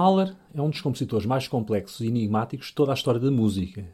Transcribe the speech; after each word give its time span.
Mahler 0.00 0.34
é 0.54 0.62
um 0.62 0.70
dos 0.70 0.80
compositores 0.80 1.26
mais 1.26 1.46
complexos 1.46 2.00
e 2.00 2.06
enigmáticos 2.06 2.68
de 2.68 2.72
toda 2.72 2.90
a 2.90 2.94
história 2.94 3.20
da 3.20 3.30
música. 3.30 3.84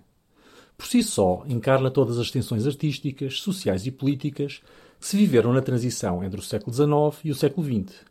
Por 0.79 0.87
si 0.87 1.03
só, 1.03 1.43
encarna 1.49 1.91
todas 1.91 2.17
as 2.17 2.31
tensões 2.31 2.65
artísticas, 2.65 3.41
sociais 3.41 3.87
e 3.87 3.91
políticas 3.91 4.63
que 5.01 5.07
se 5.09 5.17
viveram 5.17 5.53
na 5.53 5.61
transição 5.61 6.23
entre 6.23 6.39
o 6.39 6.43
século 6.45 6.73
XIX 6.73 7.25
e 7.25 7.31
o 7.33 7.35
século 7.35 7.67
XX, 7.67 8.05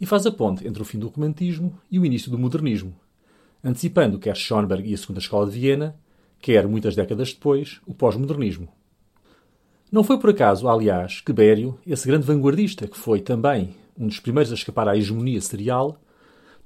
e 0.00 0.06
faz 0.06 0.24
a 0.24 0.32
ponte 0.32 0.66
entre 0.66 0.80
o 0.80 0.86
fim 0.86 0.98
do 0.98 1.08
romantismo 1.08 1.78
e 1.90 1.98
o 1.98 2.06
início 2.06 2.30
do 2.30 2.38
modernismo, 2.38 2.94
antecipando 3.62 4.18
quer 4.18 4.34
Schoenberg 4.34 4.88
e 4.88 4.94
a 4.94 4.96
Segunda 4.96 5.20
Escola 5.20 5.44
de 5.44 5.52
Viena, 5.52 5.96
quer, 6.40 6.66
muitas 6.66 6.96
décadas 6.96 7.34
depois, 7.34 7.78
o 7.86 7.92
pós-modernismo. 7.92 8.70
Não 9.92 10.02
foi 10.02 10.18
por 10.18 10.30
acaso, 10.30 10.66
aliás, 10.66 11.20
que 11.20 11.34
Bério, 11.34 11.78
esse 11.86 12.08
grande 12.08 12.24
vanguardista 12.24 12.88
que 12.88 12.96
foi 12.96 13.20
também 13.20 13.74
um 13.98 14.06
dos 14.06 14.18
primeiros 14.18 14.50
a 14.50 14.54
escapar 14.54 14.88
à 14.88 14.96
hegemonia 14.96 15.42
serial, 15.42 16.00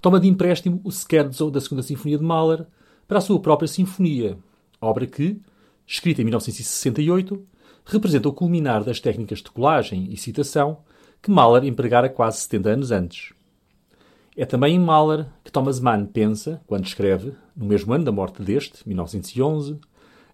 toma 0.03 0.19
de 0.19 0.27
empréstimo 0.29 0.81
o 0.83 0.91
Scherzo 0.91 1.49
da 1.49 1.61
Segunda 1.61 1.83
Sinfonia 1.83 2.19
de 2.19 2.25
Mahler 2.25 2.67
para 3.07 3.19
a 3.19 3.21
sua 3.21 3.39
própria 3.39 3.69
sinfonia, 3.69 4.37
obra 4.81 5.07
que, 5.07 5.41
escrita 5.87 6.21
em 6.21 6.25
1968, 6.25 7.41
representa 7.87 8.29
o 8.29 8.33
culminar 8.33 8.83
das 8.83 8.99
técnicas 8.99 9.39
de 9.39 9.51
colagem 9.51 10.09
e 10.11 10.17
citação 10.17 10.79
que 11.23 11.31
Mahler 11.31 11.65
empregara 11.65 12.09
quase 12.09 12.39
70 12.39 12.69
anos 12.69 12.91
antes. 12.91 13.33
É 14.37 14.45
também 14.45 14.75
em 14.75 14.79
Mahler 14.81 15.27
que 15.45 15.53
Thomas 15.53 15.79
Mann 15.79 16.07
pensa, 16.07 16.61
quando 16.67 16.85
escreve, 16.85 17.35
no 17.57 17.67
mesmo 17.67 17.93
ano 17.93 18.05
da 18.05 18.11
morte 18.11 18.43
deste, 18.43 18.87
1911, 18.87 19.79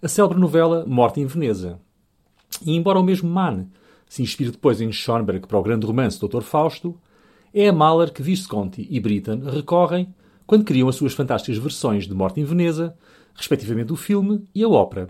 a 0.00 0.08
célebre 0.08 0.38
novela 0.38 0.86
Morte 0.86 1.20
em 1.20 1.27
Veneza. 1.27 1.78
E 2.64 2.75
embora 2.75 2.98
o 2.98 3.05
mesmo 3.05 3.28
Mann 3.28 3.66
se 4.08 4.22
inspire 4.22 4.50
depois 4.50 4.80
em 4.80 4.91
Schoenberg 4.91 5.47
para 5.47 5.58
o 5.58 5.62
grande 5.62 5.86
romance 5.86 6.19
Dr. 6.19 6.41
Fausto, 6.41 6.98
é 7.52 7.68
a 7.68 7.72
Mahler 7.72 8.12
que 8.12 8.22
Visconti 8.22 8.86
e 8.91 9.00
Britten 9.00 9.41
recorrem 9.50 10.14
quando 10.46 10.64
criam 10.64 10.88
as 10.88 10.96
suas 10.96 11.12
fantásticas 11.12 11.58
versões 11.58 12.06
de 12.06 12.14
Morte 12.14 12.41
em 12.41 12.44
Veneza, 12.44 12.96
respectivamente 13.34 13.92
o 13.92 13.96
filme 13.96 14.48
e 14.54 14.62
a 14.62 14.68
ópera. 14.68 15.08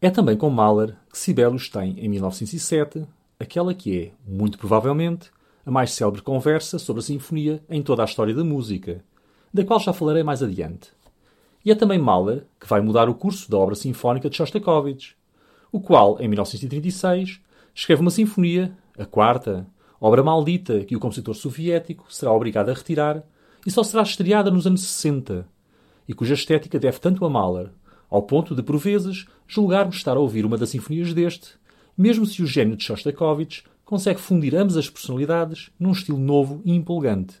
É 0.00 0.10
também 0.10 0.36
com 0.36 0.50
Mahler 0.50 0.96
que 1.10 1.18
Sibelius 1.18 1.68
tem, 1.68 1.98
em 1.98 2.08
1907, 2.08 3.06
aquela 3.40 3.72
que 3.72 3.98
é, 3.98 4.12
muito 4.30 4.58
provavelmente, 4.58 5.30
a 5.64 5.70
mais 5.70 5.92
célebre 5.92 6.22
conversa 6.22 6.78
sobre 6.78 7.00
a 7.00 7.02
sinfonia 7.02 7.62
em 7.68 7.82
toda 7.82 8.02
a 8.02 8.04
história 8.04 8.34
da 8.34 8.44
música, 8.44 9.02
da 9.52 9.64
qual 9.64 9.80
já 9.80 9.92
falarei 9.92 10.22
mais 10.22 10.42
adiante. 10.42 10.90
E 11.64 11.70
é 11.70 11.74
também 11.74 11.98
Mahler 11.98 12.46
que 12.60 12.68
vai 12.68 12.80
mudar 12.80 13.08
o 13.08 13.14
curso 13.14 13.50
da 13.50 13.56
obra 13.56 13.74
sinfónica 13.74 14.30
de 14.30 14.36
Shostakovich, 14.36 15.16
o 15.72 15.80
qual, 15.80 16.20
em 16.20 16.28
1936, 16.28 17.40
escreve 17.74 18.02
uma 18.02 18.10
sinfonia, 18.10 18.76
a 18.96 19.04
quarta, 19.04 19.66
obra 20.00 20.22
maldita 20.22 20.84
que 20.84 20.96
o 20.96 21.00
compositor 21.00 21.34
soviético 21.34 22.06
será 22.12 22.32
obrigado 22.32 22.70
a 22.70 22.74
retirar 22.74 23.22
e 23.66 23.70
só 23.70 23.82
será 23.82 24.02
estreada 24.02 24.50
nos 24.50 24.66
anos 24.66 24.82
60, 24.82 25.46
e 26.08 26.14
cuja 26.14 26.34
estética 26.34 26.78
deve 26.78 26.98
tanto 27.00 27.24
a 27.24 27.30
Mahler, 27.30 27.70
ao 28.08 28.22
ponto 28.22 28.54
de, 28.54 28.62
por 28.62 28.78
vezes, 28.78 29.26
julgarmos 29.46 29.96
estar 29.96 30.16
a 30.16 30.20
ouvir 30.20 30.46
uma 30.46 30.56
das 30.56 30.70
sinfonias 30.70 31.12
deste, 31.12 31.54
mesmo 31.96 32.24
se 32.26 32.42
o 32.42 32.46
gênio 32.46 32.76
de 32.76 32.84
Shostakovich 32.84 33.64
consegue 33.84 34.20
fundir 34.20 34.54
ambas 34.54 34.76
as 34.76 34.88
personalidades 34.90 35.70
num 35.78 35.92
estilo 35.92 36.18
novo 36.18 36.60
e 36.64 36.74
empolgante. 36.74 37.36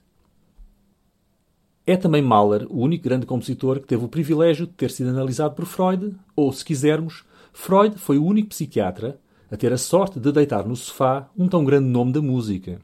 É 1.86 1.96
também 1.96 2.22
Mahler 2.22 2.66
o 2.68 2.80
único 2.80 3.04
grande 3.04 3.26
compositor 3.26 3.78
que 3.78 3.86
teve 3.86 4.04
o 4.04 4.08
privilégio 4.08 4.66
de 4.66 4.72
ter 4.72 4.90
sido 4.90 5.10
analisado 5.10 5.54
por 5.54 5.66
Freud, 5.66 6.16
ou, 6.34 6.52
se 6.52 6.64
quisermos, 6.64 7.24
Freud 7.52 7.96
foi 7.96 8.18
o 8.18 8.24
único 8.24 8.48
psiquiatra 8.48 9.20
a 9.50 9.56
ter 9.56 9.72
a 9.72 9.78
sorte 9.78 10.18
de 10.18 10.32
deitar 10.32 10.66
no 10.66 10.76
sofá 10.76 11.28
um 11.36 11.48
tão 11.48 11.64
grande 11.64 11.88
nome 11.88 12.12
da 12.12 12.20
música. 12.20 12.80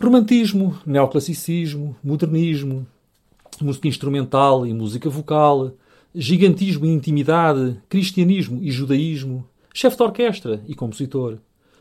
Romantismo, 0.00 0.78
neoclassicismo, 0.86 1.94
modernismo, 2.02 2.86
música 3.60 3.86
instrumental 3.86 4.66
e 4.66 4.72
música 4.72 5.10
vocal, 5.10 5.72
gigantismo 6.14 6.86
e 6.86 6.88
intimidade, 6.88 7.80
cristianismo 7.88 8.58
e 8.62 8.70
judaísmo, 8.70 9.46
chefe 9.72 9.96
de 9.96 10.02
orquestra 10.02 10.62
e 10.66 10.74
compositor, 10.74 11.38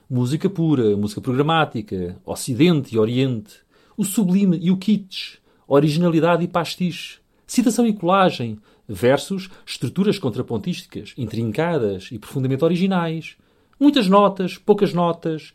música 0.10 0.50
pura, 0.50 0.96
música 0.98 1.22
programática, 1.22 2.18
ocidente 2.26 2.94
e 2.94 3.00
oriente, 3.00 3.56
o 3.96 4.04
sublime 4.04 4.60
e 4.62 4.70
o 4.70 4.78
kitsch, 4.78 5.38
originalidade 5.68 6.44
e 6.44 6.48
pastiche, 6.48 7.20
citação 7.46 7.86
e 7.88 7.94
colagem, 7.94 8.60
versus 8.90 9.50
estruturas 9.66 10.18
contrapontísticas, 10.18 11.14
intrincadas 11.16 12.10
e 12.12 12.18
profundamente 12.18 12.66
originais, 12.66 13.38
muitas 13.80 14.08
notas, 14.08 14.58
poucas 14.58 14.94
notas, 14.94 15.54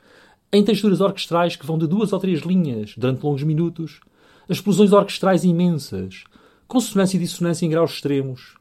em 0.52 0.62
texturas 0.62 1.00
orquestrais 1.00 1.56
que 1.56 1.66
vão 1.66 1.76
de 1.76 1.88
duas 1.88 2.12
ou 2.12 2.20
três 2.20 2.42
linhas 2.42 2.94
durante 2.96 3.24
longos 3.24 3.42
minutos, 3.42 3.98
explosões 4.48 4.92
orquestrais 4.92 5.42
imensas, 5.42 6.22
consonância 6.68 7.16
e 7.16 7.20
dissonância 7.20 7.66
em 7.66 7.70
graus 7.70 7.94
extremos. 7.94 8.54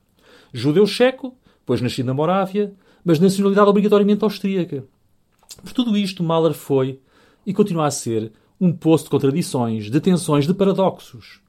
Judeu 0.52 0.88
checo, 0.88 1.38
pois 1.66 1.82
nascido 1.82 2.08
na 2.08 2.14
Morávia, 2.14 2.74
mas 3.06 3.20
nacionalidade 3.20 3.70
obrigatoriamente 3.70 4.24
austríaca. 4.24 4.84
Por 5.62 5.72
tudo 5.72 5.96
isto, 5.96 6.24
Mahler 6.24 6.54
foi, 6.54 7.00
e 7.46 7.54
continua 7.54 7.86
a 7.86 7.92
ser, 7.92 8.32
um 8.60 8.72
poço 8.72 9.04
de 9.04 9.10
contradições, 9.12 9.92
de 9.92 10.00
tensões, 10.00 10.48
de 10.48 10.54
paradoxos. 10.54 11.42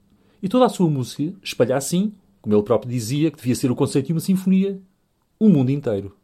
E 0.43 0.49
toda 0.49 0.67
a 0.67 0.69
sua 0.69 0.91
música 0.91 1.33
espalha 1.43 1.77
assim, 1.77 2.13
como 2.45 2.55
ele 2.55 2.63
próprio 2.63 2.91
dizia 2.91 3.31
que 3.31 3.39
devia 3.39 3.55
ser 3.55 3.71
o 3.71 3.75
conceito 3.75 4.09
de 4.09 4.13
uma 4.13 4.21
sinfonia, 4.21 4.79
o 5.41 5.49
mundo 5.49 5.71
inteiro. 5.71 6.15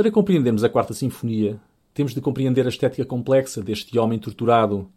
Para 0.00 0.10
compreendermos 0.10 0.64
a 0.64 0.68
Quarta 0.70 0.94
Sinfonia, 0.94 1.60
temos 1.92 2.14
de 2.14 2.22
compreender 2.22 2.64
a 2.64 2.70
estética 2.70 3.04
complexa 3.04 3.62
deste 3.62 3.98
homem 3.98 4.18
torturado, 4.18 4.88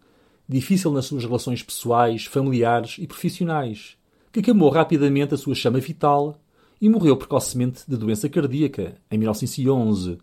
difícil 0.47 0.93
nas 0.93 1.07
suas 1.07 1.25
relações 1.25 1.61
pessoais, 1.61 2.23
familiares 2.23 2.95
e 2.97 3.05
profissionais, 3.05 3.97
que 4.31 4.41
queimou 4.41 4.69
rapidamente 4.69 5.33
a 5.33 5.37
sua 5.37 5.55
chama 5.55 5.81
vital 5.81 6.39
e 6.79 6.87
morreu 6.87 7.17
precocemente 7.17 7.83
de 7.85 7.97
doença 7.97 8.29
cardíaca 8.29 8.95
em 9.11 9.17
1911, 9.17 10.19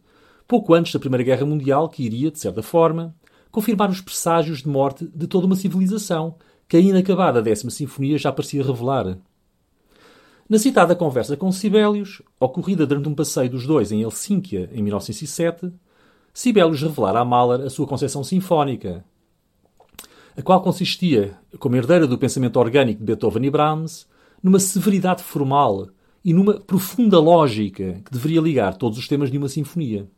pouco 0.48 0.72
antes 0.72 0.94
da 0.94 0.98
Primeira 0.98 1.24
Guerra 1.24 1.44
Mundial, 1.44 1.86
que 1.86 2.02
iria, 2.02 2.30
de 2.30 2.38
certa 2.40 2.62
forma, 2.62 3.14
confirmar 3.50 3.90
os 3.90 4.00
presságios 4.00 4.62
de 4.62 4.68
morte 4.70 5.06
de 5.14 5.26
toda 5.26 5.44
uma 5.44 5.56
civilização 5.56 6.36
que 6.66 6.78
a 6.78 6.80
inacabada 6.80 7.42
Décima 7.42 7.70
Sinfonia 7.70 8.16
já 8.16 8.32
parecia 8.32 8.64
revelar. 8.64 9.18
Na 10.50 10.58
citada 10.58 10.96
conversa 10.96 11.36
com 11.36 11.52
Sibelius, 11.52 12.22
ocorrida 12.40 12.84
durante 12.84 13.08
um 13.08 13.14
passeio 13.14 13.48
dos 13.48 13.64
dois 13.64 13.92
em 13.92 14.02
Helsínquia 14.02 14.68
em 14.72 14.82
1907, 14.82 15.72
Sibelius 16.34 16.82
revelara 16.82 17.20
a 17.20 17.24
Mahler 17.24 17.60
a 17.60 17.70
sua 17.70 17.86
concepção 17.86 18.24
sinfónica, 18.24 19.04
a 20.36 20.42
qual 20.42 20.60
consistia, 20.60 21.38
como 21.60 21.76
herdeira 21.76 22.04
do 22.04 22.18
pensamento 22.18 22.58
orgânico 22.58 22.98
de 22.98 23.06
Beethoven 23.06 23.44
e 23.44 23.48
Brahms, 23.50 24.08
numa 24.42 24.58
severidade 24.58 25.22
formal 25.22 25.86
e 26.24 26.34
numa 26.34 26.54
profunda 26.54 27.20
lógica 27.20 28.02
que 28.04 28.10
deveria 28.10 28.40
ligar 28.40 28.76
todos 28.76 28.98
os 28.98 29.06
temas 29.06 29.30
de 29.30 29.38
uma 29.38 29.48
sinfonia. 29.48 30.08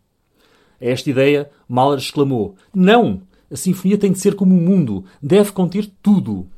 A 0.81 0.87
esta 0.87 1.11
ideia, 1.11 1.51
Mahler 1.69 1.99
exclamou: 1.99 2.55
Não! 2.75 3.21
A 3.51 3.57
sinfonia 3.57 3.99
tem 3.99 4.11
de 4.11 4.19
ser 4.19 4.35
como 4.35 4.57
o 4.57 4.61
mundo, 4.63 5.05
deve 5.23 5.53
conter 5.53 5.93
tudo. 6.03 6.49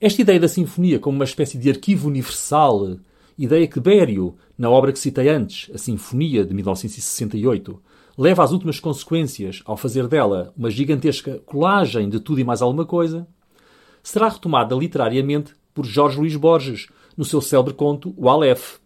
Esta 0.00 0.22
ideia 0.22 0.40
da 0.40 0.48
sinfonia 0.48 0.98
como 0.98 1.16
uma 1.16 1.26
espécie 1.26 1.58
de 1.58 1.68
arquivo 1.68 2.08
universal, 2.08 2.96
ideia 3.36 3.66
que 3.66 3.78
Berio, 3.78 4.34
na 4.56 4.70
obra 4.70 4.94
que 4.94 4.98
citei 4.98 5.28
antes, 5.28 5.70
a 5.74 5.76
Sinfonia 5.76 6.42
de 6.42 6.54
1968, 6.54 7.78
leva 8.16 8.42
às 8.42 8.50
últimas 8.50 8.80
consequências 8.80 9.60
ao 9.66 9.76
fazer 9.76 10.08
dela 10.08 10.54
uma 10.56 10.70
gigantesca 10.70 11.42
colagem 11.44 12.08
de 12.08 12.18
tudo 12.18 12.40
e 12.40 12.44
mais 12.44 12.62
alguma 12.62 12.86
coisa, 12.86 13.28
será 14.02 14.30
retomada 14.30 14.74
literariamente 14.74 15.52
por 15.74 15.84
Jorge 15.84 16.18
Luís 16.18 16.34
Borges 16.34 16.86
no 17.14 17.24
seu 17.24 17.42
célebre 17.42 17.74
conto 17.74 18.14
O 18.16 18.30
Aleph, 18.30 18.78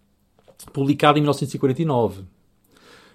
publicado 0.72 1.16
em 1.16 1.20
1949. 1.20 2.25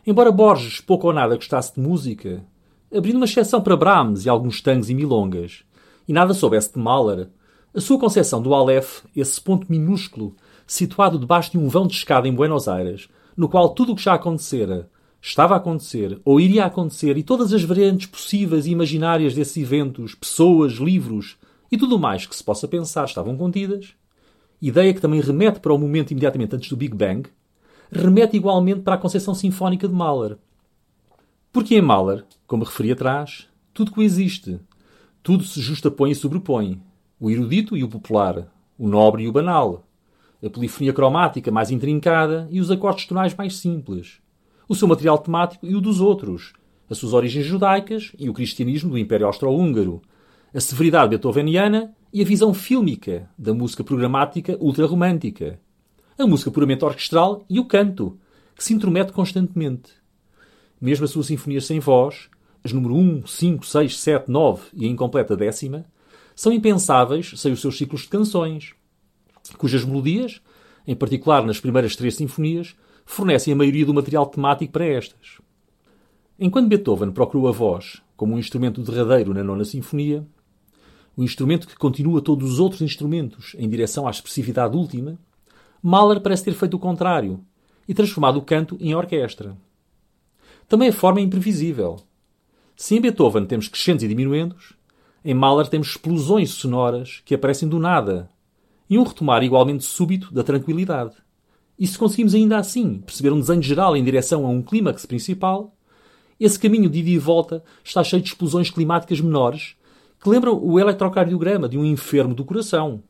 Embora 0.07 0.31
Borges 0.31 0.79
pouco 0.79 1.07
ou 1.07 1.13
nada 1.13 1.35
gostasse 1.35 1.75
de 1.75 1.81
música, 1.81 2.45
abrindo 2.95 3.17
uma 3.17 3.25
exceção 3.25 3.59
para 3.59 3.75
Brahms 3.75 4.25
e 4.25 4.29
alguns 4.29 4.61
tangos 4.61 4.89
e 4.89 4.93
milongas, 4.93 5.65
e 6.07 6.13
nada 6.13 6.33
soubesse 6.33 6.71
de 6.73 6.79
Mahler, 6.79 7.29
a 7.79 7.81
sua 7.81 7.97
concepção 7.97 8.41
do 8.41 8.53
Aleph, 8.53 9.05
esse 9.15 9.39
ponto 9.39 9.65
minúsculo, 9.69 10.35
situado 10.67 11.17
debaixo 11.17 11.51
de 11.51 11.57
um 11.57 11.69
vão 11.69 11.87
de 11.87 11.93
escada 11.93 12.27
em 12.27 12.33
Buenos 12.33 12.67
Aires, 12.67 13.07
no 13.37 13.47
qual 13.47 13.69
tudo 13.69 13.93
o 13.93 13.95
que 13.95 14.03
já 14.03 14.15
acontecera, 14.15 14.89
estava 15.21 15.53
a 15.53 15.57
acontecer 15.57 16.19
ou 16.25 16.41
iria 16.41 16.65
acontecer 16.65 17.17
e 17.17 17.23
todas 17.23 17.53
as 17.53 17.63
variantes 17.63 18.07
possíveis 18.07 18.65
e 18.65 18.71
imaginárias 18.71 19.33
desses 19.33 19.55
eventos, 19.55 20.13
pessoas, 20.13 20.73
livros 20.73 21.37
e 21.71 21.77
tudo 21.77 21.97
mais 21.97 22.25
que 22.25 22.35
se 22.35 22.43
possa 22.43 22.67
pensar 22.67 23.05
estavam 23.05 23.37
contidas, 23.37 23.93
ideia 24.61 24.93
que 24.93 24.99
também 24.99 25.21
remete 25.21 25.61
para 25.61 25.73
o 25.73 25.77
momento 25.77 26.11
imediatamente 26.11 26.57
antes 26.57 26.69
do 26.69 26.75
Big 26.75 26.93
Bang, 26.93 27.29
remete 27.89 28.35
igualmente 28.35 28.81
para 28.81 28.95
a 28.95 28.97
concepção 28.97 29.33
sinfónica 29.33 29.87
de 29.87 29.93
Mahler. 29.93 30.37
Porque 31.53 31.75
em 31.75 31.81
Mahler, 31.81 32.25
como 32.45 32.65
referi 32.65 32.91
atrás, 32.91 33.47
tudo 33.73 33.91
coexiste, 33.91 34.59
tudo 35.23 35.45
se 35.45 35.61
justapõe 35.61 36.11
e 36.11 36.15
sobrepõe, 36.15 36.81
o 37.19 37.29
erudito 37.29 37.75
e 37.75 37.83
o 37.83 37.89
popular, 37.89 38.47
o 38.77 38.87
nobre 38.87 39.23
e 39.23 39.27
o 39.27 39.31
banal, 39.31 39.85
a 40.43 40.49
polifonia 40.49 40.93
cromática 40.93 41.51
mais 41.51 41.69
intrincada 41.69 42.47
e 42.49 42.61
os 42.61 42.71
acordes 42.71 43.05
tonais 43.05 43.35
mais 43.35 43.57
simples, 43.57 44.21
o 44.67 44.75
seu 44.75 44.87
material 44.87 45.17
temático 45.17 45.65
e 45.65 45.75
o 45.75 45.81
dos 45.81 45.99
outros, 45.99 46.53
as 46.89 46.97
suas 46.97 47.13
origens 47.13 47.45
judaicas 47.45 48.13
e 48.17 48.29
o 48.29 48.33
cristianismo 48.33 48.91
do 48.91 48.97
Império 48.97 49.27
Austro-Húngaro, 49.27 50.01
a 50.53 50.59
severidade 50.59 51.09
beethoveniana 51.09 51.93
e 52.11 52.21
a 52.21 52.25
visão 52.25 52.53
fílmica 52.53 53.29
da 53.37 53.53
música 53.53 53.83
programática 53.83 54.57
ultrarromântica, 54.59 55.59
a 56.17 56.25
música 56.25 56.49
puramente 56.51 56.83
orquestral 56.83 57.45
e 57.49 57.59
o 57.59 57.65
canto, 57.65 58.17
que 58.55 58.63
se 58.63 58.73
intromete 58.73 59.11
constantemente. 59.11 59.91
Mesmo 60.81 61.05
as 61.05 61.11
suas 61.11 61.27
sinfonias 61.27 61.65
sem 61.65 61.79
voz, 61.79 62.29
as 62.63 62.71
número 62.73 62.95
1, 62.95 63.27
5, 63.27 63.65
6, 63.65 63.99
7, 63.99 64.31
9 64.31 64.63
e 64.73 64.85
a 64.85 64.87
incompleta 64.87 65.35
décima, 65.35 65.85
são 66.39 66.53
impensáveis 66.53 67.33
sem 67.35 67.51
os 67.51 67.59
seus 67.59 67.77
ciclos 67.77 68.03
de 68.03 68.07
canções, 68.07 68.73
cujas 69.57 69.83
melodias, 69.83 70.41
em 70.87 70.95
particular 70.95 71.45
nas 71.45 71.59
primeiras 71.59 71.97
três 71.97 72.15
sinfonias, 72.15 72.77
fornecem 73.05 73.51
a 73.51 73.57
maioria 73.57 73.85
do 73.85 73.93
material 73.93 74.25
temático 74.25 74.71
para 74.71 74.85
estas. 74.85 75.39
Enquanto 76.39 76.69
Beethoven 76.69 77.11
procurou 77.11 77.49
a 77.49 77.51
voz 77.51 78.01
como 78.15 78.35
um 78.35 78.39
instrumento 78.39 78.81
derradeiro 78.81 79.33
na 79.33 79.43
nona 79.43 79.65
sinfonia, 79.65 80.25
o 81.17 81.23
instrumento 81.25 81.67
que 81.67 81.75
continua 81.75 82.21
todos 82.21 82.53
os 82.53 82.57
outros 82.57 82.81
instrumentos 82.81 83.53
em 83.59 83.67
direção 83.67 84.07
à 84.07 84.09
expressividade 84.09 84.77
última, 84.77 85.19
Mahler 85.83 86.21
parece 86.21 86.45
ter 86.45 86.53
feito 86.53 86.75
o 86.75 86.79
contrário 86.79 87.43
e 87.85 87.93
transformado 87.93 88.37
o 88.37 88.43
canto 88.43 88.77
em 88.79 88.95
orquestra. 88.95 89.57
Também 90.69 90.87
a 90.87 90.93
forma 90.93 91.19
é 91.19 91.23
imprevisível. 91.23 91.97
Se 92.77 92.95
em 92.95 93.01
Beethoven 93.01 93.45
temos 93.45 93.67
crescendos 93.67 94.05
e 94.05 94.07
diminuendos, 94.07 94.78
em 95.23 95.33
Mahler 95.33 95.67
temos 95.67 95.89
explosões 95.89 96.51
sonoras 96.51 97.21
que 97.25 97.35
aparecem 97.35 97.67
do 97.67 97.79
nada 97.79 98.29
e 98.89 98.97
um 98.97 99.03
retomar 99.03 99.43
igualmente 99.43 99.83
súbito 99.83 100.33
da 100.33 100.43
tranquilidade. 100.43 101.13
E 101.77 101.85
se 101.87 101.97
conseguimos 101.97 102.33
ainda 102.33 102.57
assim 102.57 102.99
perceber 102.99 103.31
um 103.31 103.39
desenho 103.39 103.61
geral 103.61 103.95
em 103.95 104.03
direção 104.03 104.45
a 104.45 104.49
um 104.49 104.61
clímax 104.61 105.05
principal, 105.05 105.75
esse 106.39 106.57
caminho 106.57 106.89
de 106.89 106.99
ida 106.99 107.09
e 107.09 107.17
volta 107.17 107.63
está 107.83 108.03
cheio 108.03 108.21
de 108.21 108.29
explosões 108.29 108.69
climáticas 108.69 109.19
menores 109.19 109.75
que 110.21 110.29
lembram 110.29 110.57
o 110.61 110.79
eletrocardiograma 110.79 111.69
de 111.69 111.77
um 111.77 111.85
enfermo 111.85 112.33
do 112.33 112.43
coração. 112.43 113.03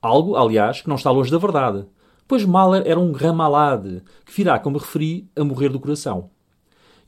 Algo, 0.00 0.36
aliás, 0.36 0.80
que 0.80 0.88
não 0.88 0.96
está 0.96 1.10
longe 1.10 1.30
da 1.30 1.38
verdade, 1.38 1.86
pois 2.28 2.44
Mahler 2.44 2.82
era 2.86 3.00
um 3.00 3.12
ramalade 3.12 4.02
que 4.24 4.32
virá, 4.32 4.58
como 4.58 4.78
referi, 4.78 5.28
a 5.36 5.44
morrer 5.44 5.68
do 5.68 5.80
coração. 5.80 6.30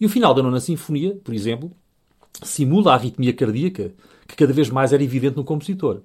E 0.01 0.07
o 0.07 0.09
final 0.09 0.33
da 0.33 0.43
nona 0.43 0.61
sinfonia, 0.61 1.19
por 1.23 1.35
exemplo, 1.35 1.73
simula 2.43 2.93
a 2.93 2.95
arritmia 2.95 3.33
cardíaca 3.33 3.95
que 4.29 4.37
cada 4.37 4.53
vez 4.53 4.69
mais 4.71 4.93
era 4.93 5.03
evidente 5.03 5.37
no 5.37 5.45
compositor. 5.45 6.03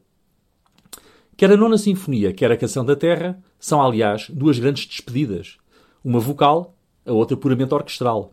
Quer 1.36 1.51
a 1.51 1.58
nona 1.58 1.77
sinfonia, 1.77 2.32
quer 2.32 2.51
a 2.51 2.58
canção 2.58 2.86
da 2.86 2.96
Terra, 2.96 3.38
são, 3.60 3.82
aliás, 3.82 4.30
duas 4.30 4.58
grandes 4.58 4.86
despedidas. 4.86 5.58
Uma 6.03 6.20
vocal, 6.20 6.75
a 7.06 7.12
outra 7.12 7.36
puramente 7.36 7.74
orquestral. 7.74 8.32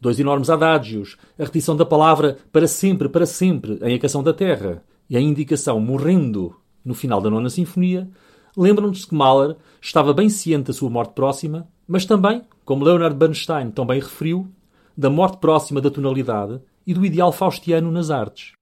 Dois 0.00 0.18
enormes 0.18 0.48
adágios, 0.48 1.16
a 1.38 1.42
repetição 1.42 1.76
da 1.76 1.84
palavra 1.84 2.38
para 2.50 2.66
sempre, 2.66 3.08
para 3.08 3.26
sempre, 3.26 3.78
em 3.82 3.94
A 3.94 3.98
Canção 3.98 4.22
da 4.22 4.32
Terra, 4.32 4.82
e 5.10 5.16
a 5.16 5.20
indicação 5.20 5.80
morrendo 5.80 6.54
no 6.84 6.94
final 6.94 7.20
da 7.20 7.28
nona 7.28 7.50
sinfonia, 7.50 8.08
lembram-nos 8.56 9.04
que 9.04 9.14
Mahler 9.14 9.56
estava 9.80 10.14
bem 10.14 10.28
ciente 10.28 10.68
da 10.68 10.72
sua 10.72 10.88
morte 10.88 11.12
próxima, 11.14 11.68
mas 11.86 12.06
também, 12.06 12.42
como 12.64 12.84
Leonard 12.84 13.16
Bernstein 13.16 13.70
também 13.70 14.00
referiu, 14.00 14.48
da 14.96 15.10
morte 15.10 15.38
próxima 15.38 15.80
da 15.80 15.90
tonalidade 15.90 16.60
e 16.86 16.94
do 16.94 17.04
ideal 17.04 17.32
faustiano 17.32 17.90
nas 17.90 18.10
artes. 18.10 18.57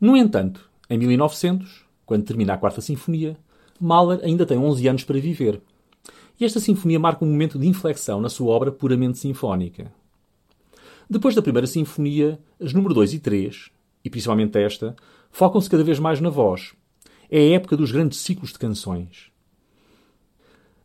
No 0.00 0.16
entanto, 0.16 0.70
em 0.88 0.96
1900, 0.96 1.84
quando 2.06 2.24
termina 2.24 2.54
a 2.54 2.58
Quarta 2.58 2.80
Sinfonia, 2.80 3.36
Mahler 3.78 4.20
ainda 4.22 4.46
tem 4.46 4.56
11 4.56 4.88
anos 4.88 5.04
para 5.04 5.20
viver. 5.20 5.60
E 6.38 6.44
esta 6.44 6.58
sinfonia 6.58 6.98
marca 6.98 7.22
um 7.24 7.28
momento 7.28 7.58
de 7.58 7.66
inflexão 7.66 8.18
na 8.18 8.30
sua 8.30 8.50
obra 8.50 8.72
puramente 8.72 9.18
sinfónica. 9.18 9.92
Depois 11.08 11.34
da 11.34 11.42
primeira 11.42 11.66
sinfonia, 11.66 12.40
as 12.58 12.72
número 12.72 12.94
2 12.94 13.14
e 13.14 13.18
3, 13.18 13.70
e 14.02 14.08
principalmente 14.08 14.58
esta, 14.58 14.96
focam-se 15.30 15.68
cada 15.68 15.84
vez 15.84 15.98
mais 15.98 16.18
na 16.18 16.30
voz. 16.30 16.72
É 17.30 17.38
a 17.38 17.50
época 17.56 17.76
dos 17.76 17.92
grandes 17.92 18.20
ciclos 18.20 18.52
de 18.52 18.58
canções. 18.58 19.30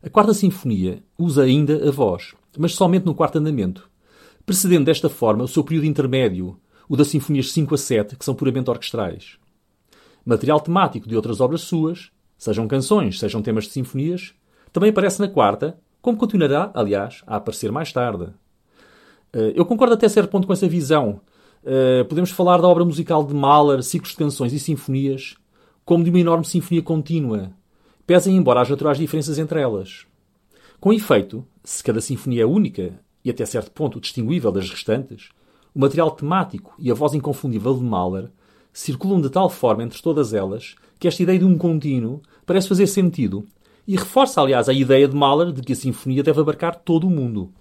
A 0.02 0.10
quarta 0.10 0.34
sinfonia 0.34 1.02
usa 1.18 1.42
ainda 1.42 1.88
a 1.88 1.90
voz, 1.90 2.34
mas 2.58 2.74
somente 2.74 3.06
no 3.06 3.14
quarto 3.14 3.38
andamento, 3.38 3.88
precedendo 4.44 4.84
desta 4.84 5.08
forma 5.08 5.44
o 5.44 5.48
seu 5.48 5.64
período 5.64 5.86
intermédio, 5.86 6.58
o 6.88 6.96
das 6.96 7.08
sinfonias 7.08 7.52
5 7.52 7.74
a 7.74 7.78
7, 7.78 8.16
que 8.16 8.24
são 8.24 8.34
puramente 8.34 8.70
orquestrais. 8.70 9.38
Material 10.24 10.60
temático 10.60 11.08
de 11.08 11.16
outras 11.16 11.40
obras 11.40 11.62
suas, 11.62 12.10
sejam 12.36 12.68
canções, 12.68 13.18
sejam 13.18 13.42
temas 13.42 13.64
de 13.64 13.70
sinfonias, 13.70 14.34
também 14.72 14.90
aparece 14.90 15.20
na 15.20 15.28
quarta, 15.28 15.78
como 16.02 16.18
continuará, 16.18 16.70
aliás, 16.74 17.22
a 17.26 17.36
aparecer 17.36 17.72
mais 17.72 17.92
tarde. 17.92 18.28
Eh, 19.32 19.52
eu 19.54 19.64
concordo 19.64 19.94
até 19.94 20.08
certo 20.08 20.30
ponto 20.30 20.46
com 20.46 20.52
essa 20.52 20.68
visão. 20.68 21.20
Eh, 21.64 22.04
podemos 22.04 22.30
falar 22.30 22.60
da 22.60 22.68
obra 22.68 22.84
musical 22.84 23.24
de 23.24 23.34
Mahler, 23.34 23.82
ciclos 23.82 24.12
de 24.12 24.18
canções 24.18 24.52
e 24.52 24.58
sinfonias, 24.58 25.36
como 25.84 26.04
de 26.04 26.10
uma 26.10 26.20
enorme 26.20 26.44
sinfonia 26.44 26.82
contínua, 26.82 27.52
pesem 28.06 28.36
embora 28.36 28.60
as 28.60 28.68
naturais 28.68 28.98
diferenças 28.98 29.38
entre 29.38 29.60
elas. 29.60 30.06
Com 30.80 30.92
efeito, 30.92 31.46
se 31.64 31.82
cada 31.82 32.00
sinfonia 32.00 32.42
é 32.42 32.46
única 32.46 33.00
e 33.24 33.30
até 33.30 33.44
certo 33.46 33.70
ponto 33.70 34.00
distinguível 34.00 34.52
das 34.52 34.68
restantes, 34.70 35.30
o 35.76 35.78
material 35.78 36.10
temático 36.10 36.74
e 36.78 36.90
a 36.90 36.94
voz 36.94 37.12
inconfundível 37.12 37.74
de 37.74 37.84
Mahler 37.84 38.30
circulam 38.72 39.20
de 39.20 39.28
tal 39.28 39.50
forma 39.50 39.82
entre 39.82 40.00
todas 40.00 40.32
elas 40.32 40.74
que 40.98 41.06
esta 41.06 41.22
ideia 41.22 41.38
de 41.38 41.44
um 41.44 41.58
contínuo 41.58 42.22
parece 42.46 42.66
fazer 42.66 42.86
sentido 42.86 43.46
e 43.86 43.94
reforça, 43.94 44.40
aliás, 44.40 44.70
a 44.70 44.72
ideia 44.72 45.06
de 45.06 45.14
Mahler 45.14 45.52
de 45.52 45.60
que 45.60 45.74
a 45.74 45.76
sinfonia 45.76 46.22
deve 46.22 46.40
abarcar 46.40 46.76
todo 46.76 47.06
o 47.06 47.10
mundo. 47.10 47.52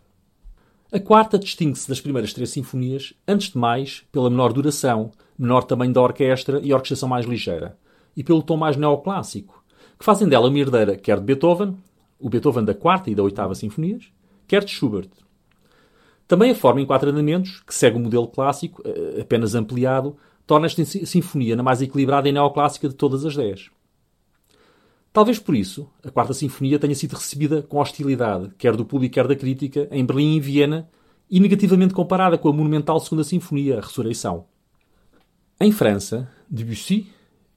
A 0.93 0.97
quarta 0.97 1.37
distingue-se 1.37 1.89
das 1.89 1.99
primeiras 1.99 2.31
três 2.31 2.51
sinfonias, 2.51 3.13
antes 3.27 3.49
de 3.49 3.57
mais, 3.57 4.05
pela 4.13 4.29
menor 4.29 4.53
duração, 4.53 5.11
menor 5.37 5.65
tamanho 5.65 5.91
da 5.91 6.01
orquestra 6.01 6.61
e 6.63 6.73
orquestração 6.73 7.09
mais 7.09 7.25
ligeira, 7.25 7.77
e 8.15 8.23
pelo 8.23 8.41
tom 8.41 8.55
mais 8.55 8.77
neoclássico, 8.77 9.61
que 9.99 10.05
fazem 10.05 10.29
dela 10.29 10.47
uma 10.47 10.57
herdeira 10.57 10.95
quer 10.95 11.19
de 11.19 11.25
Beethoven, 11.25 11.75
o 12.17 12.29
Beethoven 12.29 12.63
da 12.63 12.73
quarta 12.73 13.09
e 13.09 13.15
da 13.15 13.23
oitava 13.23 13.53
sinfonias, 13.53 14.05
quer 14.47 14.63
de 14.63 14.71
Schubert. 14.71 15.09
Também 16.27 16.51
a 16.51 16.55
forma 16.55 16.81
em 16.81 16.85
quatro 16.85 17.09
andamentos, 17.09 17.61
que 17.65 17.73
segue 17.73 17.97
o 17.97 17.99
modelo 17.99 18.27
clássico, 18.27 18.81
eh, 18.85 19.21
apenas 19.21 19.53
ampliado, 19.53 20.17
torna 20.47 20.65
esta 20.65 20.83
sinfonia 20.83 21.55
na 21.55 21.63
mais 21.63 21.81
equilibrada 21.81 22.27
e 22.27 22.31
neoclássica 22.31 22.89
de 22.89 22.95
todas 22.95 23.25
as 23.25 23.35
dez. 23.35 23.69
Talvez 25.13 25.39
por 25.39 25.55
isso, 25.55 25.89
a 26.03 26.11
quarta 26.11 26.33
sinfonia 26.33 26.77
tenha 26.77 26.93
sido 26.93 27.13
recebida 27.13 27.61
com 27.61 27.77
hostilidade, 27.77 28.51
quer 28.57 28.75
do 28.75 28.83
público, 28.83 29.13
quer 29.13 29.27
da 29.27 29.35
crítica, 29.35 29.87
em 29.91 30.05
Berlim 30.05 30.33
e 30.33 30.37
em 30.37 30.39
Viena, 30.41 30.89
e 31.29 31.39
negativamente 31.39 31.93
comparada 31.93 32.37
com 32.37 32.49
a 32.49 32.53
monumental 32.53 32.99
segunda 32.99 33.23
sinfonia, 33.23 33.77
a 33.77 33.81
Ressurreição. 33.81 34.45
Em 35.59 35.71
França, 35.71 36.29
Debussy, 36.49 37.07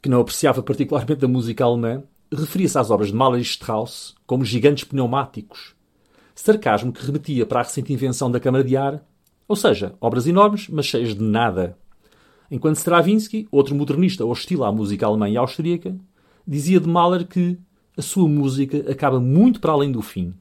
que 0.01 0.09
não 0.09 0.21
apreciava 0.21 0.63
particularmente 0.63 1.25
a 1.25 1.29
música 1.29 1.65
alemã, 1.65 2.05
referia-se 2.33 2.79
às 2.79 2.91
obras 2.91 3.09
de 3.09 3.15
Mahler 3.15 3.41
e 3.41 3.43
Strauss 3.43 4.15
como 4.25 4.45
gigantes 4.45 4.85
pneumáticos, 4.85 5.75
sarcasmo 6.41 6.93
que 6.93 7.05
remetia 7.05 7.45
para 7.45 7.61
a 7.61 7.63
recente 7.63 7.93
invenção 7.93 8.31
da 8.31 8.39
câmara 8.39 8.63
de 8.63 8.77
ar, 8.77 9.05
ou 9.49 9.57
seja, 9.57 9.95
obras 10.01 10.27
enormes, 10.27 10.69
mas 10.69 10.87
cheias 10.87 11.15
de 11.15 11.23
nada. 11.23 11.77
Enquanto 12.51 12.77
Stravinsky, 12.77 13.49
outro 13.51 13.75
modernista 13.75 14.25
hostil 14.25 14.65
à 14.65 14.71
música 14.71 15.05
alemã 15.05 15.29
e 15.29 15.37
austríaca, 15.37 15.97
dizia 16.47 16.79
de 16.79 16.89
Mahler 16.89 17.27
que 17.27 17.59
a 17.97 18.03
sua 18.03 18.29
música 18.29 18.91
acaba 18.91 19.19
muito 19.19 19.61
para 19.61 19.73
além 19.73 19.91
do 19.91 20.01
fim. 20.01 20.33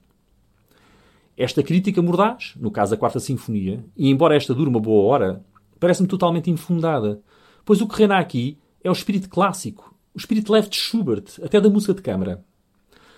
Esta 1.36 1.64
crítica 1.64 2.02
mordaz, 2.02 2.54
no 2.58 2.70
caso 2.70 2.92
da 2.92 2.98
Quarta 2.98 3.20
Sinfonia, 3.20 3.84
e 3.96 4.10
embora 4.10 4.36
esta 4.36 4.54
dure 4.54 4.70
uma 4.70 4.80
boa 4.80 5.12
hora, 5.12 5.44
parece-me 5.80 6.08
totalmente 6.08 6.52
infundada, 6.52 7.22
pois 7.66 7.82
o 7.82 7.88
que 7.88 7.98
reina 7.98 8.20
aqui 8.20 8.58
é 8.84 8.90
o 8.90 8.94
espírito 8.94 9.30
clássico, 9.30 9.96
o 10.14 10.18
espírito 10.20 10.52
leve 10.52 10.70
de 10.70 10.78
Schubert, 10.78 11.26
até 11.44 11.60
da 11.60 11.70
música 11.70 11.94
de 11.94 12.02
câmara. 12.02 12.44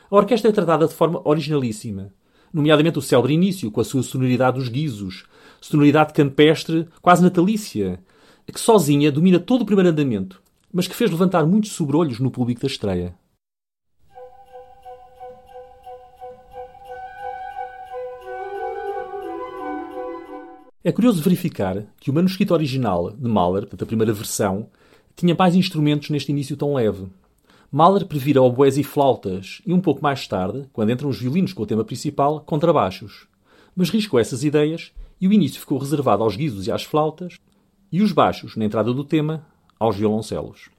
A 0.10 0.16
orquestra 0.16 0.50
é 0.50 0.54
tratada 0.54 0.88
de 0.88 0.94
forma 0.94 1.22
originalíssima, 1.26 2.14
nomeadamente 2.54 3.00
o 3.00 3.02
célebre 3.02 3.34
início, 3.34 3.72
com 3.72 3.82
a 3.82 3.84
sua 3.84 4.04
sonoridade 4.04 4.58
dos 4.58 4.70
guizos, 4.70 5.26
sonoridade 5.62 6.14
campestre, 6.14 6.88
quase 7.02 7.22
natalícia, 7.22 8.00
que 8.52 8.60
sozinha 8.60 9.12
domina 9.12 9.40
todo 9.40 9.62
o 9.62 9.66
primeiro 9.66 9.90
andamento, 9.90 10.42
mas 10.74 10.88
que 10.88 10.96
fez 10.96 11.12
levantar 11.12 11.46
muitos 11.46 11.72
sobrolhos 11.72 12.20
no 12.20 12.32
público 12.32 12.62
da 12.62 12.68
estreia. 12.68 13.16
É 20.82 20.92
curioso 20.92 21.22
verificar 21.22 21.84
que 22.00 22.10
o 22.10 22.14
manuscrito 22.14 22.54
original 22.54 23.12
de 23.12 23.28
Mahler, 23.28 23.68
da 23.76 23.86
primeira 23.86 24.14
versão, 24.14 24.70
tinha 25.16 25.36
mais 25.38 25.54
instrumentos 25.54 26.10
neste 26.10 26.32
início 26.32 26.56
tão 26.56 26.74
leve. 26.74 27.06
Mahler 27.72 28.08
previra 28.08 28.42
oboés 28.42 28.78
e 28.78 28.84
flautas 28.84 29.62
e 29.64 29.72
um 29.72 29.80
pouco 29.80 30.02
mais 30.02 30.28
tarde, 30.28 30.68
quando 30.74 30.92
entram 30.92 31.08
os 31.08 31.20
violinos 31.20 31.54
com 31.54 31.62
o 31.62 31.68
tema 31.68 31.86
principal, 31.86 32.42
contrabaixos. 32.42 33.28
Mas 33.76 33.92
riscou 33.92 34.20
essas 34.20 34.44
ideias 34.44 34.92
e 35.22 35.28
o 35.28 35.34
início 35.34 35.60
ficou 35.60 35.78
reservado 35.78 36.24
aos 36.24 36.36
guizos 36.36 36.66
e 36.66 36.72
às 36.72 36.84
flautas 36.84 37.38
e 37.92 38.02
os 38.02 38.12
baixos, 38.12 38.56
na 38.56 38.66
entrada 38.66 38.92
do 38.92 39.04
tema, 39.04 39.46
aos 39.80 39.96
violoncelos. 39.96 40.70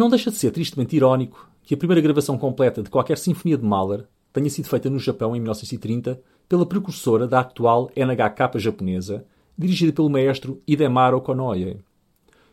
Não 0.00 0.08
deixa 0.08 0.30
de 0.30 0.38
ser 0.38 0.50
tristemente 0.50 0.96
irónico 0.96 1.46
que 1.62 1.74
a 1.74 1.76
primeira 1.76 2.00
gravação 2.00 2.38
completa 2.38 2.82
de 2.82 2.88
qualquer 2.88 3.18
sinfonia 3.18 3.58
de 3.58 3.66
Mahler 3.66 4.06
tenha 4.32 4.48
sido 4.48 4.66
feita 4.66 4.88
no 4.88 4.98
Japão 4.98 5.36
em 5.36 5.40
1930 5.40 6.18
pela 6.48 6.64
precursora 6.64 7.28
da 7.28 7.40
atual 7.40 7.90
NHK 7.94 8.58
japonesa, 8.58 9.26
dirigida 9.58 9.92
pelo 9.92 10.08
maestro 10.08 10.62
Hidemaro 10.66 11.20
Konoye. 11.20 11.80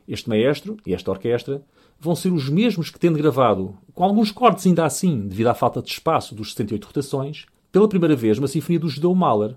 Este 0.06 0.28
maestro 0.28 0.76
e 0.86 0.94
esta 0.94 1.10
orquestra 1.10 1.64
vão 1.98 2.18
ser 2.18 2.34
os 2.34 2.50
mesmos 2.50 2.90
que, 2.90 3.00
tendo 3.00 3.18
gravado, 3.18 3.78
com 3.94 4.04
alguns 4.04 4.30
cortes 4.30 4.68
ainda 4.68 4.84
assim, 4.84 5.26
devido 5.26 5.48
à 5.48 5.54
falta 5.54 5.82
de 5.82 5.90
espaço 5.90 6.36
dos 6.36 6.50
78 6.50 6.84
rotações, 6.84 7.46
pela 7.72 7.88
primeira 7.88 8.18
vez 8.18 8.38
uma 8.38 8.50
sinfonia 8.50 8.82
do 8.82 8.90
judeu 8.90 9.16
Mahler. 9.16 9.56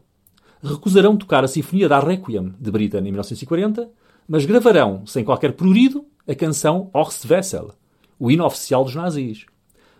Recusarão 0.63 1.17
tocar 1.17 1.43
a 1.43 1.49
Sinfonia 1.49 1.89
da 1.89 1.99
Requiem 1.99 2.55
de 2.57 2.71
Britten 2.71 3.01
em 3.01 3.11
1940, 3.11 3.91
mas 4.29 4.45
gravarão, 4.45 5.05
sem 5.07 5.25
qualquer 5.25 5.55
prurido, 5.55 6.05
a 6.29 6.37
canção 6.37 6.89
Horst 6.95 7.29
Wessel, 7.29 7.73
o 8.21 8.31
hino 8.31 8.45
oficial 8.45 8.85
dos 8.85 8.95
nazis, 8.95 9.47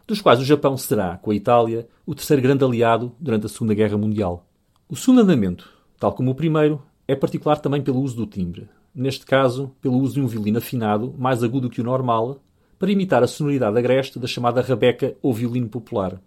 dos 0.07 0.21
quais 0.21 0.39
o 0.39 0.45
Japão 0.45 0.77
será, 0.77 1.17
com 1.17 1.31
a 1.31 1.35
Itália, 1.35 1.89
o 2.05 2.15
terceiro 2.15 2.43
grande 2.43 2.63
aliado 2.63 3.13
durante 3.19 3.47
a 3.47 3.49
Segunda 3.49 3.73
Guerra 3.73 3.97
Mundial. 3.97 4.47
O 4.87 4.95
segundo 4.95 5.23
andamento, 5.23 5.67
tal 5.99 6.13
como 6.13 6.31
o 6.31 6.35
primeiro, 6.35 6.83
é 7.09 7.17
particular 7.17 7.59
também 7.61 7.81
pelo 7.81 7.99
uso 7.99 8.17
do 8.17 8.27
timbre, 8.27 8.69
neste 8.95 9.25
caso 9.25 9.75
pelo 9.81 9.97
uso 9.97 10.15
de 10.15 10.21
um 10.21 10.27
violino 10.27 10.59
afinado, 10.59 11.15
mais 11.17 11.43
agudo 11.43 11.71
que 11.71 11.81
o 11.81 11.85
normal, 11.85 12.43
para 12.79 12.93
imitar 12.93 13.23
a 13.23 13.27
sonoridade 13.27 13.79
agreste 13.79 14.19
da 14.19 14.27
chamada 14.27 14.61
rabeca 14.61 15.17
ou 15.23 15.33
violino 15.33 15.71
popular. 15.71 16.21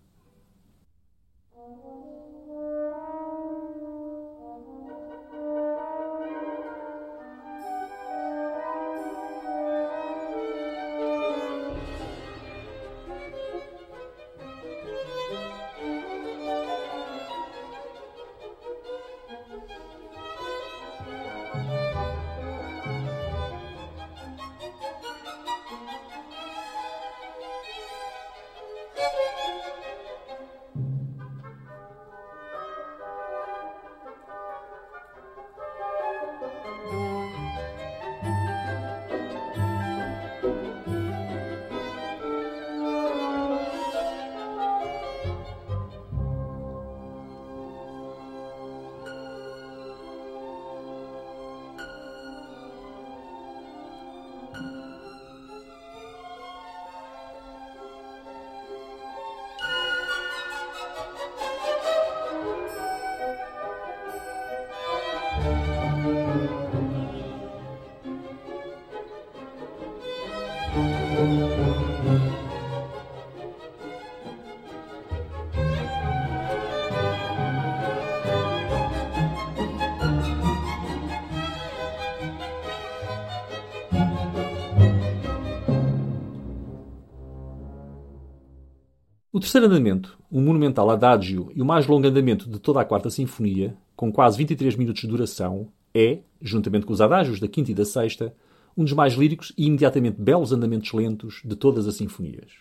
Terceiro 89.43 89.67
andamento, 89.67 90.17
o 90.31 90.39
monumental 90.39 90.89
Adagio 90.89 91.51
e 91.53 91.61
o 91.61 91.65
mais 91.65 91.85
longo 91.85 92.07
andamento 92.07 92.49
de 92.49 92.59
toda 92.59 92.79
a 92.79 92.85
quarta 92.85 93.09
sinfonia, 93.09 93.75
com 93.93 94.09
quase 94.09 94.37
23 94.37 94.77
minutos 94.77 95.01
de 95.01 95.07
duração, 95.09 95.67
é, 95.93 96.19
juntamente 96.41 96.85
com 96.85 96.93
os 96.93 97.01
adágios 97.01 97.41
da 97.41 97.47
quinta 97.49 97.69
e 97.69 97.73
da 97.73 97.83
sexta, 97.83 98.33
um 98.77 98.85
dos 98.85 98.93
mais 98.93 99.15
líricos 99.15 99.51
e 99.57 99.65
imediatamente 99.65 100.15
belos 100.17 100.53
andamentos 100.53 100.93
lentos 100.93 101.41
de 101.43 101.57
todas 101.57 101.85
as 101.89 101.95
sinfonias. 101.95 102.51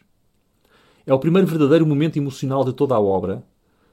É 1.06 1.14
o 1.14 1.20
primeiro 1.20 1.46
verdadeiro 1.46 1.86
momento 1.86 2.16
emocional 2.16 2.64
de 2.64 2.72
toda 2.72 2.96
a 2.96 3.00
obra 3.00 3.44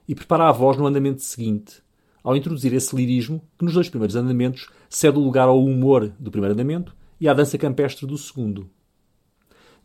e 0.08 0.16
prepara 0.16 0.50
a 0.50 0.52
voz 0.52 0.76
no 0.76 0.88
andamento 0.88 1.22
seguinte, 1.22 1.84
ao 2.24 2.36
introduzir 2.36 2.74
esse 2.74 2.96
lirismo 2.96 3.40
que 3.56 3.66
nos 3.66 3.76
dois 3.76 3.88
primeiros 3.88 4.16
andamentos 4.16 4.68
cede 4.90 5.20
o 5.20 5.22
lugar 5.22 5.48
ao 5.48 5.64
humor 5.64 6.12
do 6.20 6.32
primeiro 6.32 6.56
andamento 6.56 6.96
e 7.22 7.30
à 7.30 7.36
dança 7.36 7.56
campestre 7.56 8.08
do 8.08 8.18
segundo. 8.18 8.68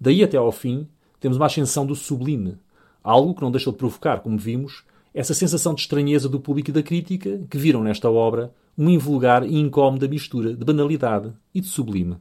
Daí 0.00 0.24
até 0.24 0.38
ao 0.38 0.50
fim, 0.50 0.88
temos 1.20 1.36
uma 1.36 1.46
ascensão 1.46 1.84
do 1.84 1.94
sublime, 1.94 2.56
algo 3.04 3.34
que 3.34 3.42
não 3.42 3.50
deixou 3.50 3.72
de 3.72 3.78
provocar, 3.78 4.20
como 4.20 4.38
vimos, 4.38 4.82
essa 5.12 5.34
sensação 5.34 5.74
de 5.74 5.82
estranheza 5.82 6.28
do 6.28 6.40
público 6.40 6.70
e 6.70 6.72
da 6.72 6.82
crítica 6.82 7.38
que 7.48 7.58
viram 7.58 7.82
nesta 7.82 8.10
obra 8.10 8.52
uma 8.76 8.90
invulgar 8.90 9.46
e 9.46 9.56
incómoda 9.56 10.08
mistura 10.08 10.54
de 10.54 10.64
banalidade 10.64 11.32
e 11.54 11.60
de 11.60 11.68
sublime. 11.68 12.16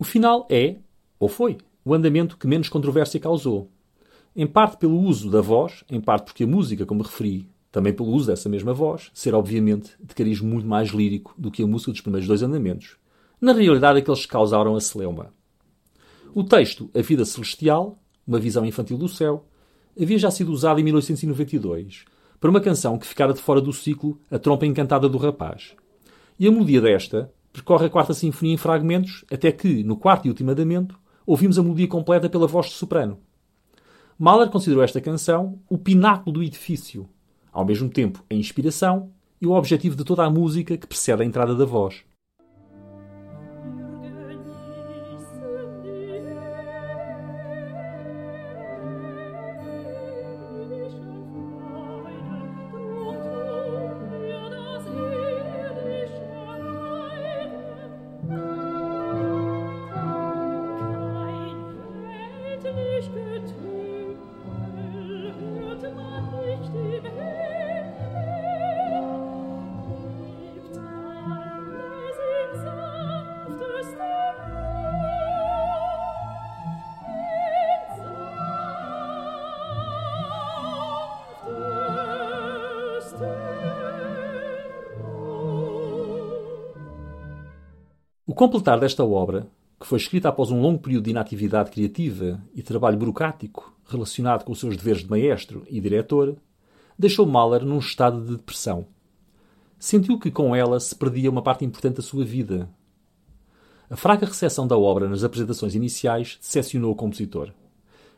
O 0.00 0.04
final 0.04 0.48
é, 0.50 0.76
ou 1.18 1.28
foi, 1.28 1.58
o 1.84 1.92
andamento 1.92 2.38
que 2.38 2.46
menos 2.46 2.70
controvérsia 2.70 3.20
causou. 3.20 3.70
Em 4.34 4.46
parte 4.46 4.78
pelo 4.78 4.98
uso 4.98 5.30
da 5.30 5.42
voz, 5.42 5.84
em 5.90 6.00
parte 6.00 6.24
porque 6.24 6.44
a 6.44 6.46
música, 6.46 6.86
como 6.86 7.02
referi, 7.02 7.46
também 7.70 7.92
pelo 7.92 8.08
uso 8.08 8.28
dessa 8.28 8.48
mesma 8.48 8.72
voz, 8.72 9.10
ser 9.12 9.34
obviamente 9.34 9.90
de 10.00 10.14
cariz 10.14 10.40
muito 10.40 10.66
mais 10.66 10.88
lírico 10.88 11.34
do 11.36 11.50
que 11.50 11.62
a 11.62 11.66
música 11.66 11.92
dos 11.92 12.00
primeiros 12.00 12.26
dois 12.26 12.42
andamentos. 12.42 12.96
Na 13.38 13.52
realidade, 13.52 13.98
aqueles 13.98 14.22
que 14.22 14.32
causaram 14.32 14.74
a 14.74 14.80
celeuma. 14.80 15.34
O 16.34 16.42
texto 16.44 16.90
A 16.94 17.02
Vida 17.02 17.26
Celestial, 17.26 17.98
uma 18.26 18.38
visão 18.38 18.64
infantil 18.64 18.96
do 18.96 19.06
céu, 19.06 19.44
havia 20.00 20.18
já 20.18 20.30
sido 20.30 20.50
usado 20.50 20.80
em 20.80 20.82
1892 20.82 22.06
para 22.40 22.48
uma 22.48 22.62
canção 22.62 22.96
que 22.96 23.06
ficara 23.06 23.34
de 23.34 23.42
fora 23.42 23.60
do 23.60 23.70
ciclo 23.70 24.18
A 24.30 24.38
Trompa 24.38 24.64
Encantada 24.64 25.10
do 25.10 25.18
Rapaz. 25.18 25.76
E 26.38 26.48
a 26.48 26.50
melodia 26.50 26.80
desta 26.80 27.30
percorre 27.52 27.86
a 27.86 27.90
quarta 27.90 28.14
sinfonia 28.14 28.54
em 28.54 28.56
fragmentos, 28.56 29.24
até 29.30 29.50
que, 29.50 29.82
no 29.82 29.96
quarto 29.96 30.26
e 30.26 30.28
último 30.28 30.50
andamento, 30.50 30.98
ouvimos 31.26 31.58
a 31.58 31.62
melodia 31.62 31.88
completa 31.88 32.28
pela 32.28 32.46
voz 32.46 32.66
de 32.66 32.72
soprano. 32.72 33.18
Mahler 34.18 34.50
considerou 34.50 34.82
esta 34.84 35.00
canção 35.00 35.58
o 35.68 35.78
pináculo 35.78 36.34
do 36.34 36.42
edifício, 36.42 37.08
ao 37.52 37.64
mesmo 37.64 37.88
tempo 37.88 38.24
a 38.30 38.34
inspiração 38.34 39.10
e 39.40 39.46
o 39.46 39.52
objetivo 39.52 39.96
de 39.96 40.04
toda 40.04 40.24
a 40.24 40.30
música 40.30 40.76
que 40.76 40.86
precede 40.86 41.22
a 41.22 41.24
entrada 41.24 41.54
da 41.54 41.64
voz. 41.64 42.04
Completar 88.40 88.80
desta 88.80 89.04
obra, 89.04 89.46
que 89.78 89.86
foi 89.86 89.98
escrita 89.98 90.30
após 90.30 90.50
um 90.50 90.62
longo 90.62 90.78
período 90.78 91.04
de 91.04 91.10
inatividade 91.10 91.70
criativa 91.70 92.42
e 92.54 92.62
trabalho 92.62 92.96
burocrático 92.96 93.70
relacionado 93.86 94.44
com 94.44 94.52
os 94.52 94.58
seus 94.58 94.78
deveres 94.78 95.02
de 95.02 95.10
maestro 95.10 95.62
e 95.68 95.78
diretor, 95.78 96.34
deixou 96.98 97.26
Mahler 97.26 97.66
num 97.66 97.78
estado 97.78 98.24
de 98.24 98.36
depressão. 98.36 98.86
Sentiu 99.78 100.18
que 100.18 100.30
com 100.30 100.56
ela 100.56 100.80
se 100.80 100.96
perdia 100.96 101.28
uma 101.28 101.42
parte 101.42 101.66
importante 101.66 101.96
da 101.96 102.02
sua 102.02 102.24
vida. 102.24 102.66
A 103.90 103.96
fraca 103.96 104.24
recepção 104.24 104.66
da 104.66 104.78
obra 104.78 105.06
nas 105.06 105.22
apresentações 105.22 105.74
iniciais 105.74 106.38
decepcionou 106.40 106.92
o 106.92 106.96
compositor, 106.96 107.52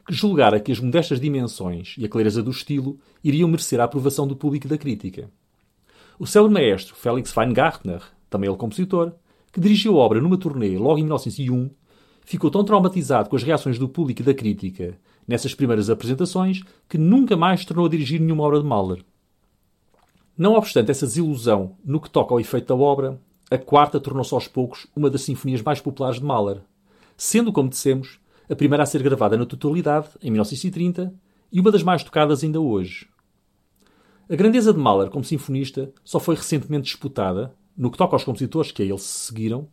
que 0.06 0.14
julgara 0.14 0.60
que 0.60 0.70
as 0.70 0.78
modestas 0.78 1.18
dimensões 1.18 1.96
e 1.98 2.04
a 2.04 2.08
clareza 2.08 2.44
do 2.44 2.52
estilo 2.52 2.96
iriam 3.24 3.48
merecer 3.48 3.80
a 3.80 3.84
aprovação 3.84 4.28
do 4.28 4.36
público 4.36 4.68
e 4.68 4.70
da 4.70 4.78
crítica. 4.78 5.28
O 6.16 6.28
célebre 6.28 6.62
maestro 6.62 6.94
Felix 6.94 7.36
Weingartner, 7.36 8.02
também 8.30 8.48
ele 8.48 8.56
compositor, 8.56 9.12
que 9.52 9.60
dirigiu 9.60 10.00
a 10.00 10.04
obra 10.04 10.20
numa 10.20 10.38
turnê 10.38 10.78
logo 10.78 10.98
em 10.98 11.02
1901, 11.02 11.70
ficou 12.24 12.50
tão 12.50 12.64
traumatizado 12.64 13.28
com 13.28 13.36
as 13.36 13.42
reações 13.42 13.78
do 13.78 13.88
público 13.88 14.22
e 14.22 14.24
da 14.24 14.34
crítica 14.34 14.98
nessas 15.28 15.54
primeiras 15.54 15.90
apresentações 15.90 16.62
que 16.88 16.98
nunca 16.98 17.36
mais 17.36 17.64
tornou 17.64 17.86
a 17.86 17.88
dirigir 17.88 18.20
nenhuma 18.20 18.44
obra 18.44 18.60
de 18.60 18.66
Mahler. 18.66 19.04
Não 20.36 20.54
obstante 20.54 20.90
essa 20.90 21.06
desilusão 21.06 21.76
no 21.84 22.00
que 22.00 22.10
toca 22.10 22.32
ao 22.32 22.40
efeito 22.40 22.68
da 22.68 22.74
obra, 22.74 23.20
a 23.50 23.58
quarta 23.58 24.00
tornou-se 24.00 24.32
aos 24.32 24.48
poucos 24.48 24.86
uma 24.96 25.10
das 25.10 25.22
sinfonias 25.22 25.60
mais 25.60 25.80
populares 25.80 26.18
de 26.18 26.24
Mahler, 26.24 26.62
sendo, 27.16 27.52
como 27.52 27.68
dissemos, 27.68 28.18
a 28.48 28.56
primeira 28.56 28.82
a 28.82 28.86
ser 28.86 29.02
gravada 29.02 29.36
na 29.36 29.44
totalidade, 29.44 30.08
em 30.22 30.30
1930, 30.30 31.14
e 31.52 31.60
uma 31.60 31.70
das 31.70 31.82
mais 31.82 32.02
tocadas 32.02 32.42
ainda 32.42 32.60
hoje. 32.60 33.06
A 34.28 34.34
grandeza 34.34 34.72
de 34.72 34.78
Mahler 34.78 35.10
como 35.10 35.22
sinfonista 35.22 35.92
só 36.02 36.18
foi 36.18 36.34
recentemente 36.34 36.84
disputada, 36.84 37.54
no 37.76 37.90
que 37.90 37.98
toca 37.98 38.14
aos 38.14 38.24
compositores 38.24 38.72
que 38.72 38.82
a 38.82 38.84
ele 38.84 38.98
se 38.98 39.26
seguiram, 39.26 39.68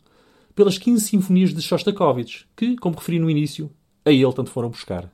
pelas 0.56 0.78
15 0.78 1.06
sinfonias 1.06 1.54
de 1.54 1.62
Shostakovich, 1.62 2.48
que, 2.56 2.76
como 2.78 2.96
referi 2.96 3.20
no 3.20 3.30
início, 3.30 3.72
a 4.06 4.12
ele 4.12 4.34
tanto 4.34 4.50
foram 4.50 4.70
buscar. 4.70 5.12